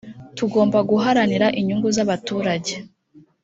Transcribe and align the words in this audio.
tugomba 0.37 0.79
guharanira 0.89 1.47
inyungu 1.59 1.87
zabaturage 1.95 2.73